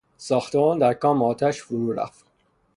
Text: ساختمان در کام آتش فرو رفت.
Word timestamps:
ساختمان 0.17 0.77
در 0.77 0.93
کام 0.93 1.21
آتش 1.21 1.61
فرو 1.63 1.91
رفت. 1.91 2.25